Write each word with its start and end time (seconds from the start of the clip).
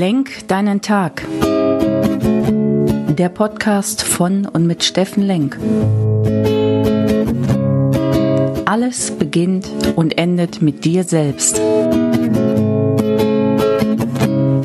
Lenk 0.00 0.48
deinen 0.48 0.80
Tag. 0.80 1.26
Der 3.18 3.28
Podcast 3.28 4.02
von 4.02 4.46
und 4.46 4.66
mit 4.66 4.82
Steffen 4.82 5.22
Lenk. 5.22 5.58
Alles 8.64 9.10
beginnt 9.10 9.68
und 9.96 10.16
endet 10.16 10.62
mit 10.62 10.86
dir 10.86 11.04
selbst. 11.04 11.60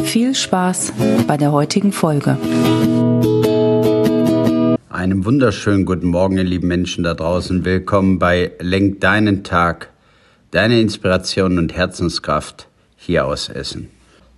Viel 0.05 0.34
Spaß 0.34 0.93
bei 1.27 1.36
der 1.36 1.52
heutigen 1.52 1.91
Folge. 1.91 2.38
Einen 4.89 5.25
wunderschönen 5.25 5.83
guten 5.83 6.07
Morgen, 6.07 6.38
ihr 6.38 6.45
lieben 6.45 6.70
Menschen 6.70 7.04
da 7.04 7.13
draußen. 7.13 7.65
Willkommen 7.65 8.20
bei 8.20 8.54
Lenk 8.61 9.02
deinen 9.02 9.43
Tag, 9.43 9.89
deine 10.52 10.79
Inspiration 10.79 11.57
und 11.57 11.75
Herzenskraft 11.75 12.70
hier 12.95 13.25
aus 13.25 13.49
Essen. 13.49 13.89